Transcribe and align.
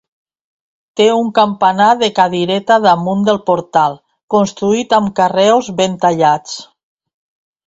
Té 1.01 1.05
un 1.17 1.27
campanar 1.39 1.89
de 1.99 2.09
cadireta 2.19 2.77
damunt 2.85 3.21
del 3.27 3.39
portal, 3.51 3.99
construït 4.37 4.97
amb 5.01 5.13
carreus 5.21 5.71
ben 5.83 6.01
tallats. 6.07 6.59